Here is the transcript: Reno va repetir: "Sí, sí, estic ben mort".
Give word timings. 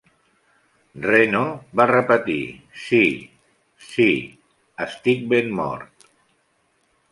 Reno 1.03 1.41
va 1.81 1.85
repetir: 1.91 2.39
"Sí, 2.85 3.03
sí, 3.91 4.09
estic 4.89 5.25
ben 5.37 5.55
mort". 5.63 6.11